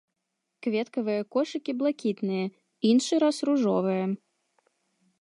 [0.67, 2.45] Кветкавыя кошыкі блакітныя,
[2.93, 4.05] іншы раз ружовыя.